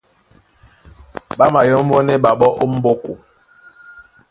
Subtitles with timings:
[1.37, 3.11] Ɓá mayɔ́mbɔ́nɛ́ ɓaɓɔ́ ó m̀ɓóko.